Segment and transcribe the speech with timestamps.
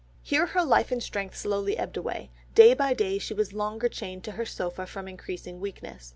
[0.23, 4.23] Here her life and strength slowly ebbed away; day by day she was longer chained
[4.23, 6.09] to her sofa from increasing weakness.